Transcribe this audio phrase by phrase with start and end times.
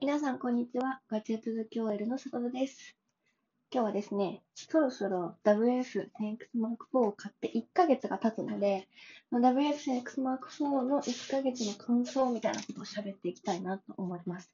[0.00, 1.00] 皆さん、こんにちは。
[1.10, 2.96] ガジェット QL の里田です。
[3.72, 6.10] 今日はですね、そろそろ WF10X
[6.56, 8.86] Mark IV を買って1ヶ月が経つので、
[9.32, 14.52] WF10X Mark IV の1ヶ月の感想みたいなことを喋っていきたいなと思います。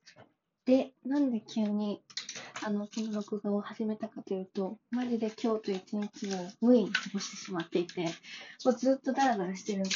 [0.64, 2.00] で、なんで急に
[2.66, 8.04] あの、この録画を始めたかというと、マジで今日と一日を無意に過ごしてしまっていて、
[8.64, 9.90] もうずっとダラダラしてるんで、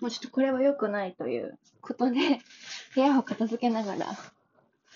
[0.00, 2.38] もうちょっとこれは良くないということで、
[2.94, 4.06] 部屋を片付けながら、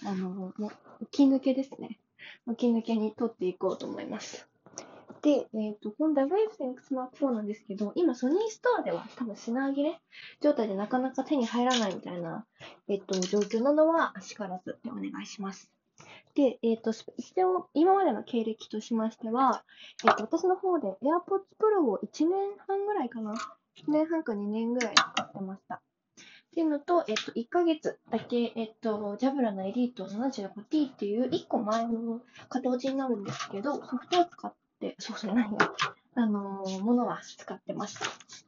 [0.04, 1.98] あの、もう、起き抜けですね。
[2.48, 4.48] 起き抜けに撮っていこうと思います。
[5.22, 10.00] で、えっ、と、この WFX Mark IV なんですけど、今ソニーストアでは多分品切れ
[10.40, 12.46] 状態でなかなか手に入らないみたいな、
[12.88, 15.70] えっ、と、状況なのは、あしからずでお願いします。
[16.34, 19.64] で、えっ、と、一応、今までの経歴としましては、
[20.06, 23.34] えっ、と、私の方で AirPods Pro を1年半ぐらいかな。
[23.76, 25.80] 1年半か2年ぐらい使ってました。
[26.58, 35.72] っていうのと、えっと、1ヶ月だけ、えっと、ジャブラのエリート 75T っていう1個前の型落ちになるんですけど、ソフトを使って、そうそう、何が、
[36.16, 38.47] あのー、ものは使ってました。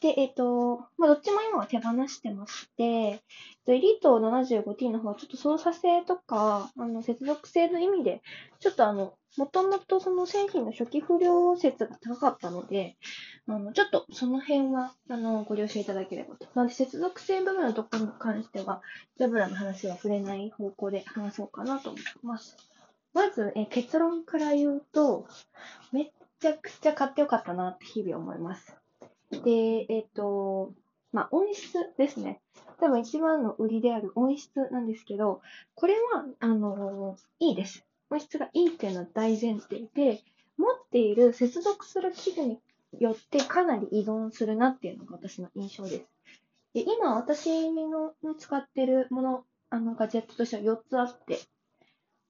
[0.00, 3.20] で、えっと、まあ、どっちも今は手放してまして、えっ
[3.66, 8.22] と、エリート 75T の方はちょっと操作性とか、あの、接続性の意味で、
[8.60, 12.96] ちょっとあの、もともとその製品の初期不良説が高かったので、
[13.46, 16.46] あの、ちょっとその辺は、あの、ご了承いただければと。
[16.54, 18.80] なので、接続性部分のところに関しては、
[19.18, 22.56] ジャブラの話は触れない方向で話そうかなと思います。
[23.12, 25.26] まず、え結論から言うと、
[25.92, 28.79] めっちゃくちゃ買ってよかったなって日々思います。
[29.30, 30.72] で、えっ、と、
[31.12, 32.40] まあ、音質ですね。
[32.78, 35.40] 多分一番の売りである音質なんですけど、
[35.74, 37.84] これは、あのいいです。
[38.10, 40.22] 音質がいいっていうのは大前提で、
[40.56, 42.60] 持っている接続する器具に
[42.98, 46.06] よってかなり依存するなっていうのが私の印象です。
[46.74, 51.38] で今私の使ってるもの、あのガジェットとしては4つあって、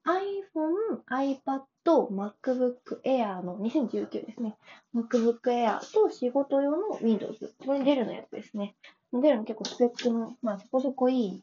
[0.06, 4.56] iPhone、iPad、と MacBook Air の2019ですね。
[4.94, 7.54] MacBook Air と仕事用の Windows。
[7.64, 8.74] これデルのやつですね。
[9.12, 11.42] デルの結構スペックの、まあそこそこいい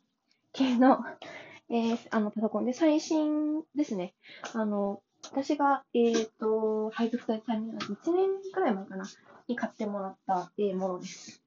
[0.53, 0.99] 系の、
[1.69, 4.13] えー、あのパソコンで最新ですね。
[4.53, 5.01] あの、
[5.31, 9.05] 私が、えっ、ー、と、配属されたタイミングが1年くらい前かな、
[9.47, 11.43] に買ってもらった、えー、ものです。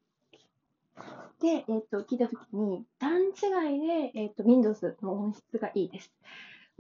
[1.41, 6.13] で、えっ、ー、と、聞いたときに、段違いで、えっ、と、Windows の音質がいいです。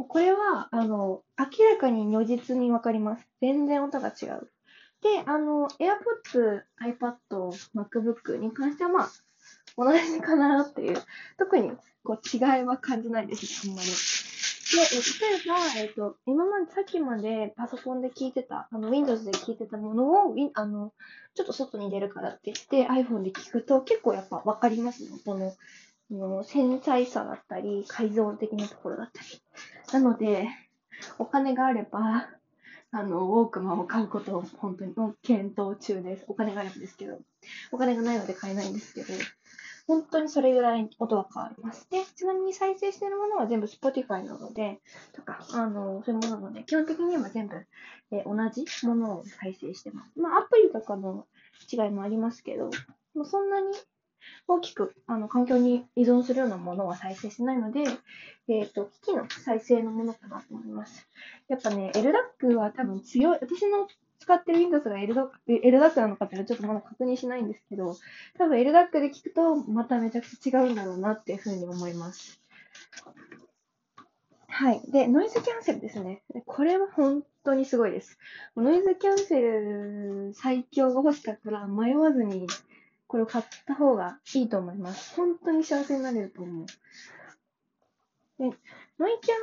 [0.05, 3.27] これは、あの、明らかに如実にわかります。
[3.41, 4.51] 全然音が違う。
[5.03, 7.17] で、あの、AirPods、iPad、
[7.75, 9.11] MacBook に関しては、まあ、
[9.77, 11.03] 同じかなっていう、
[11.39, 11.73] 特に
[12.05, 13.89] こう違いは感じないです、あんまり。
[13.89, 20.93] で、例えば、えっ、と、今まで、さっきまでパソコンで聞いてた、あの、Windows で聞いてたものを、あの、
[21.35, 25.11] ちょっと外に出るからって言って iPhone で聞くと結構やっぱわかりますね。
[25.25, 25.53] この、
[26.11, 29.29] の繊細さだったり、解像的なところだったり。
[29.93, 30.49] なので、
[31.19, 32.29] お金があれば、
[32.93, 36.25] あの、ウォークマンを買うことを本当に検討中です。
[36.27, 37.19] お金があればですけど。
[37.71, 39.07] お金がないので買えないんですけど。
[39.87, 41.89] 本当にそれぐらい音は変わります。
[41.91, 44.81] で、ちなみに再生してるものは全部 Spotify なので、
[45.13, 47.57] とか、あの、そういうものなので、基本的には全部、
[48.13, 50.13] え、同じものを再生してます。
[50.21, 51.27] まあ、アプリとかの
[51.73, 52.71] 違いもありますけど、
[53.15, 53.67] もうそんなに
[54.47, 57.81] 大きく、あの、環境に依存するようなものは再生しないので、
[58.49, 61.09] えっ、ー、と、機器の再生のものかなと思います。
[61.49, 63.89] やっぱね、LDAC は多分強い、私の
[64.21, 67.97] 使ってる Windows が LDAC なのかっていうのはちょっとまだ確認しないんですけど、
[68.39, 72.41] 多分 LDAC で聞くとまためちゃくちゃ違うんだろうなっていうふうに思います。
[74.47, 74.83] はい。
[74.91, 76.23] で、ノイズキャンセルですね。
[76.45, 78.19] これは本当にすごいです。
[78.57, 82.47] ノイズキャンセル最強が欲しかったら迷わずに
[83.11, 85.17] これを買った方がいいと思います。
[85.17, 86.67] 本当に幸せになれると思う。
[88.39, 88.45] で、
[89.01, 89.35] ノイキャ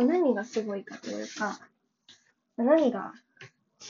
[0.00, 1.58] ンの何がすごいかというか、
[2.56, 3.14] 何が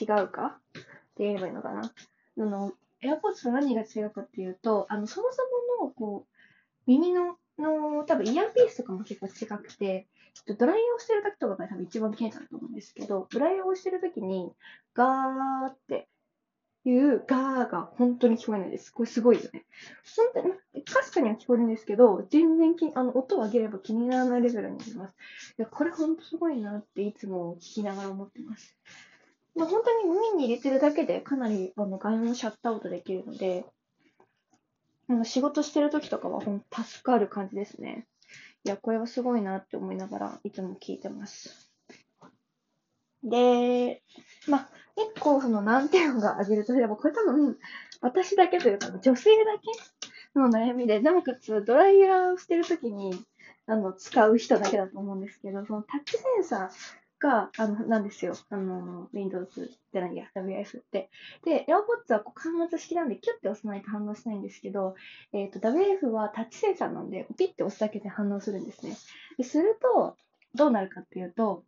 [0.01, 0.83] 違うかっ
[1.17, 1.83] て言えばいいのかな。
[1.83, 2.73] あの、
[3.03, 5.43] AirPods と何が違うかっていうと、あの、そもそ
[5.83, 6.33] もの、こう、
[6.87, 10.07] 耳の、の、多分イヤーピースとかも結構違くて、
[10.59, 14.51] ドライヤーをしてる時とかが多分一番顕著だと思うんですけど、ドライヤーをしてる時に、
[14.95, 16.09] ガーって
[16.91, 18.93] いうガーが本当に聞こえないです。
[18.93, 19.65] これすごいよね。
[20.35, 20.43] 本
[20.73, 25.15] 当に、かすかには聞こえるんですけど、全然きあの音を上げれば気にならないレベルになります。
[25.59, 28.77] いや、これ本当すごいなっていつも聞きながら思ってます。
[29.57, 33.65] まあ、本当に耳に入れてるだけでかなりあの外音をシャットアウトできるので、
[35.09, 38.07] あの仕事してる時とかは本当助かる感じですね。
[38.65, 41.66] いや、これはすごいなって思いながらいつも聞いてます。
[43.25, 44.03] で、
[44.47, 47.57] まあ、一個その難点が挙げるとすれば、これ多分、
[48.01, 53.25] 私だけというか、女性だけの悩みで、なおかつドライヤーをしてるときに、
[53.67, 58.35] あの、使う人だけだと思うんですけど、そのタッチセンサーが、あの、なんですよ。
[58.51, 61.11] あの、Windows じゃないや、WF って。
[61.45, 64.95] で、AirPods はこう感圧式なんで、キュッて押さないと反応しないんですけど、
[65.33, 68.97] えっ、ー、と、WF はタッチセンサーなんで、ピッて押すだけで反応するんですね。
[69.39, 70.17] ですると、
[70.55, 71.65] どうなるかっていうと、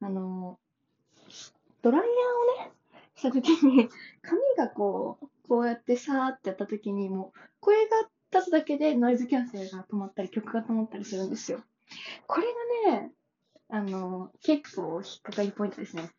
[0.00, 0.58] あの、
[1.82, 2.72] ドライヤーをね、
[3.14, 3.88] したときに、
[4.22, 11.60] 髪がこう、こうやってさーってやったときに、もう、声が立つだけでノイズキャンセルが止まったり、曲が止まったりするんですよ。
[12.26, 12.46] これ
[12.90, 13.12] がね、
[13.68, 16.10] あの、結構引っかかりポイントですね。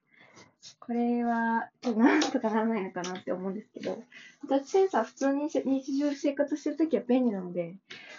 [0.79, 4.03] これは、なんとかならないのかなって思うんですけど、
[4.49, 7.75] タッチセンサー普通に日常生活してるときは便利なので、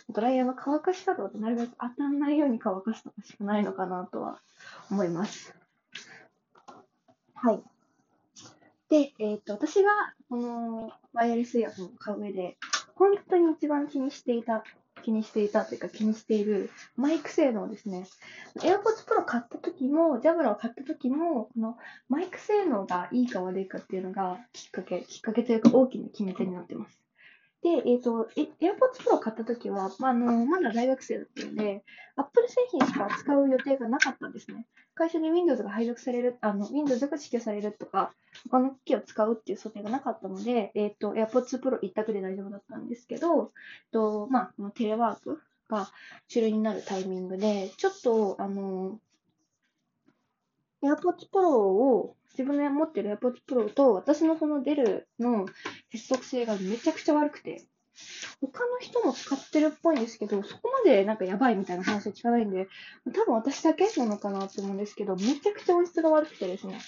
[0.08, 4.40] ドライヤーの乾かし方をなるべく当たらないように乾かすとかしかないのかなとは
[4.90, 5.54] 思います。
[7.34, 7.62] はい。
[8.88, 9.90] で、えっ、ー、と、私が
[10.28, 12.56] このワイヤレスイヤホンを買う上で、
[12.94, 14.64] 本当に一番気にしていた
[15.02, 18.06] 気にしていたというか気にしているマイク性能ですね。
[18.58, 21.76] AirPods Pro 買った時も、ジャブラを買った時も、この
[22.08, 27.07] マイク性能がいいか悪いかっていうのがきっかけ、きっかけというか大きな決め手になってます。
[27.62, 31.84] で、えっ、ー、と、AirPods Pro 買った時は、まあ、あの、まだ大学生だったので、
[32.16, 34.64] Apple 製品しか使う予定がなかったんですね。
[34.94, 38.12] 会社に Windows が配属される、あの、Windows が支給されるとか、
[38.48, 43.48] 他の機器を使うっていう想定がなかったので、えっ、ー、と、AirPods Pro 一択で大丈夫だったんですけど、えっ
[43.90, 45.90] と、まあ、テレワークが
[46.28, 49.00] 主流になるタイミングで、ちょっと、あの、
[50.82, 55.46] AirPods Pro を自分で持ってる AirPods Pro と私のそのデルの
[55.90, 57.64] 接続性がめちゃくちゃ悪くて、
[58.40, 62.68] 他の人も使ってるっぽいんですけど、そこまでなんかやばいみたいな話は聞かないんで、
[63.12, 66.80] 多分私だけなのかなって思うんですけど、めちゃくちゃ音質が悪くてですね。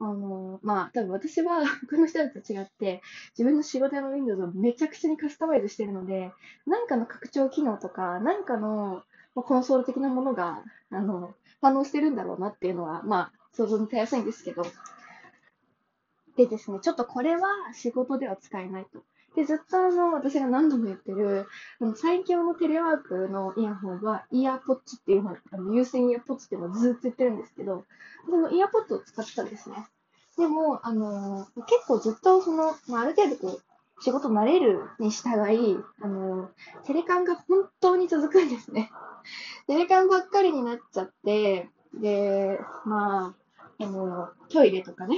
[0.00, 6.30] あの、まあ、多分私は他の人たちと違って、自分の仕事用の Windows をめちゃくちゃにカスタマイズしてるので、
[6.66, 9.02] なんかの拡張機能とか、なんかの
[9.42, 14.64] コンソール的なものが、あの、反応してるんだろうなっていうのは、まあ、想像にたやすいんですけど。
[16.36, 19.02] でですね、ちょっとこれは仕事では使えないと。
[19.34, 21.46] で、ずっとあの、私が何度も言ってる、
[21.80, 27.84] あの最強のテレワークのイヤホンは、イヤーポッツっていうの、あの有線イヤーポッツっていうのをずっと言ってるんですけど、
[28.26, 29.86] そのイヤーポッツを使ってたんですね。
[30.36, 38.90] でも、あのー、結構ずっとその、まあ、ある程度こう、仕事慣れるに従い、あのー、テレカンが本当に続くんですね。
[39.66, 43.34] テレカンばっかりになっちゃって、で、ま
[43.78, 45.16] あ、あの、トイレとかね、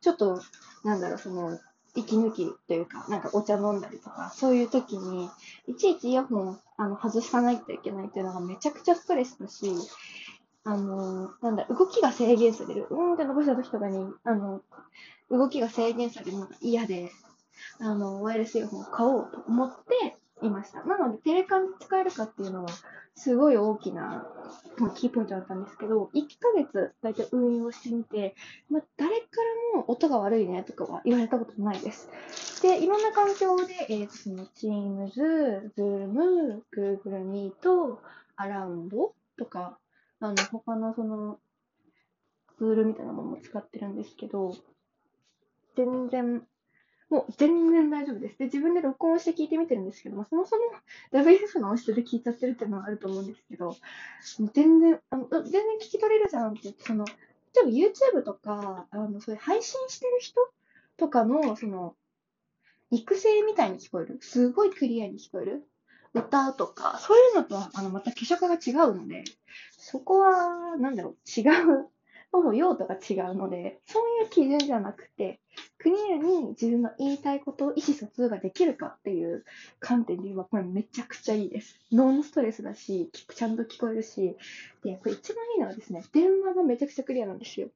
[0.00, 0.40] ちょっと、
[0.84, 1.58] なんだろう、その、
[1.94, 5.30] 息抜きというか、なんかお茶飲んだりとか、そういう時に、
[5.68, 9.72] いちいちイヤホンあの外さないといけないっていうのがめちゃくちゃストレスだし、
[10.64, 12.86] あの、なんだ、動きが制限される。
[12.90, 14.62] うんって伸ばした時とかに、あの、
[15.30, 17.12] 動きが制限されるのが嫌で、
[17.78, 20.84] あの、ワイヤレスイヤホンを買おうと思っていました。
[20.84, 22.70] なので、テレカン使えるかっていうのは、
[23.16, 24.26] すごい大きな、
[24.78, 28.34] まあ、キーポイントだったんですけど、1ヶ月大体運用してみて、
[28.68, 29.24] まあ、誰か
[29.72, 32.10] らも音が悪いねとかは言われたことないです。
[32.62, 35.12] で、いろんな環境で、えー、その Teams、
[35.76, 37.96] Zoom、Google Meet、
[38.36, 38.90] Around
[39.38, 39.78] とか、
[40.20, 41.38] あの、他のその、
[42.58, 44.54] ツールみたいなものも使ってるんですけど、
[45.76, 46.46] 全然
[47.10, 48.38] もう全然大丈夫です。
[48.38, 50.62] で、自分で録音して聞いてみてるんですけど、まあ、そもそも
[51.12, 53.76] WF の音質で聞いちゃってるっていうのはあると思うんですけど、
[54.52, 60.40] 全然、あの全然聞き取れるじゃんって、ってその、例えば YouTube とか、あの、そういう配信してる人
[60.96, 61.94] とかの、その、
[62.90, 64.18] 育成みたいに聞こえる。
[64.20, 65.68] すごいクリアに聞こえる。
[66.14, 69.24] 歌とか、そういうのとは、あの、また化粧が違うので、
[69.76, 71.90] そこは、なんだろう、違う、
[72.32, 75.40] もう用途が違うので、そういう基準じゃなくて、
[75.78, 79.44] クリアに自分の言いたいことを意思疎通ができるかっていう
[79.80, 81.78] 観点で言えば、これめちゃくちゃいいです。
[81.92, 84.36] ノンストレスだし、ちゃんと聞こえるし、
[84.82, 87.68] で、これ一番いいのはですね、電話がめちゃくちゃクリアなんですよ。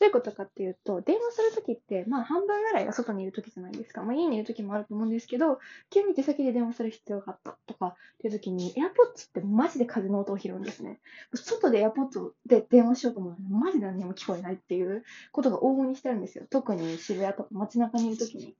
[0.00, 4.02] どういうことかっていうと、電話するときって、まあ半分ぐらいが外にいるときじゃないですか。
[4.02, 5.58] まあ家にいるときもあると思うんですけど、
[5.90, 11.00] 急に出先で電話する必要があったとかっていうときに、AirPods ってマジで風の音を拾うんですね。
[11.34, 16.44] 外で AirPods で電話しようと思うのマジで何も聞こえないっていうことが往々にしてるんですよ。
[16.48, 18.54] 特に渋谷とか街中にいるときに。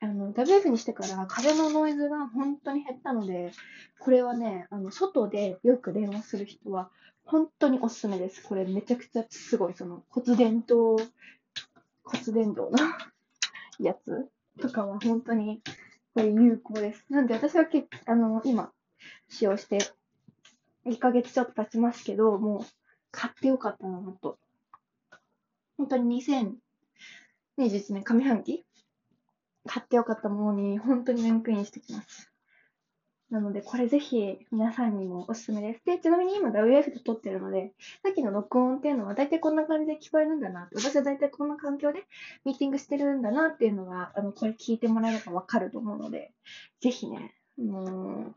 [0.00, 3.52] あの、WF にしてから風のノイズが本当に減ったので、
[3.98, 6.90] これはね、あの、外でよく電話する人は
[7.24, 8.42] 本当におすすめです。
[8.42, 10.96] これめちゃくちゃすごい、その骨伝導、
[12.04, 12.72] 骨伝導の
[13.80, 14.28] やつ
[14.60, 15.62] とかは本当に
[16.14, 17.06] これ有効です。
[17.08, 18.70] なんで私はけあの、今
[19.28, 19.78] 使用して
[20.84, 22.66] 1ヶ月ちょっと経ちますけど、もう
[23.12, 24.38] 買ってよかったなと。
[25.78, 26.54] 本当に2000
[27.58, 28.64] 2021年上半期？
[29.66, 32.30] 買ってよかったものに本当にランクインしてきます。
[33.30, 35.84] なので、これぜひ皆さんにもおすすめです。
[35.84, 37.72] で、ちなみに今 WF で撮ってるので、
[38.04, 42.04] さっきの録音っていうのは大体こんな感じで聞こえるんだなって、私は大体こんな環境で
[42.44, 46.32] ミーティングしてるんだなっていうのが、あの、これ聞いてもらえればわかると思うので、
[46.80, 48.34] ぜひね、もう、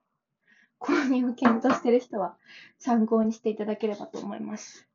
[0.80, 2.36] 購入を検討してる人は
[2.80, 4.88] 参考にしていただければと思います。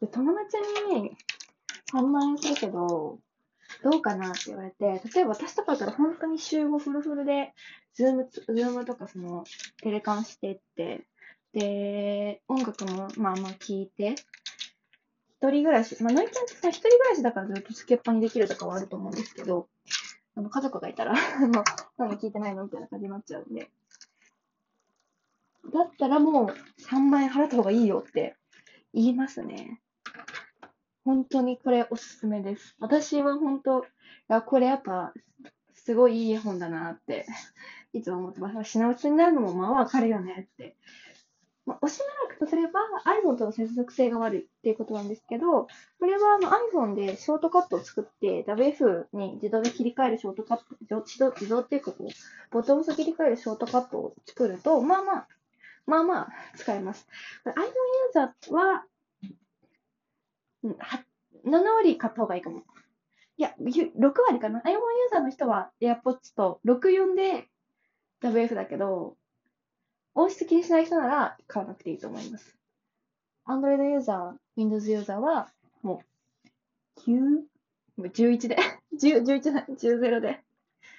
[0.00, 0.58] で友達
[0.94, 1.16] に
[1.92, 3.18] 3万円するけど、
[3.82, 7.52] どうかなって言われて、例えば私とかだったら本当に週5フルフルで、
[7.94, 9.44] Zoom、Zoom とかその、
[9.82, 11.06] テレカンしてって、
[11.52, 14.14] で、音楽もまあまあ聞いて、
[15.42, 19.68] 一人暮らし、まあ、ノイちゃんってさ、一人暮らしだからずっとつけっぱにできるとかはあると思うんですけど、
[20.36, 21.64] あの、家族がいたら、 あの、
[21.98, 23.70] なんで聞いてないのみたいな感じになっちゃうんで。
[25.72, 26.46] だったらもう
[26.82, 28.36] 3万円払った方がいいよって
[28.92, 29.80] 言いますね。
[31.04, 32.76] 本当にこれおすすめです。
[32.78, 33.82] 私は本当、い
[34.28, 35.12] や、これやっぱ、
[35.74, 37.26] すごいいい絵本だなって、
[37.92, 38.70] いつも思ってます。
[38.70, 40.76] 品薄になるのもまあわかるよねって。
[41.64, 42.80] まあ、おしばらくとすれば
[43.24, 45.68] iPhone との接続性が悪いっていうことなんですけど、
[46.00, 52.08] これはあの iPhone でショートカットを作って、WF に自動で切り替えるショートカット、自動自動自動っていうかこう、
[52.50, 55.28] ボトムス切り替えるショートカットを作ると、まあまあ、
[55.86, 57.06] まあまあ使えます。
[57.44, 57.66] iPhone ユー
[58.12, 58.84] ザー、は
[60.64, 60.74] 7
[61.44, 62.62] 割買った方がいいかも。
[63.36, 67.48] いや、ゆ6割かな？iPhone ユーザーの人は AirPods と64で
[68.22, 69.16] WF だけど、
[70.14, 72.56] 音質気にしない人なら買わなくていいと思います。
[73.46, 75.50] Android ユーザー、Windows ユーザーは
[75.82, 76.02] も
[76.96, 77.44] う9、も
[77.98, 78.56] う11で、
[79.00, 80.41] 10、11だ、10ゼロで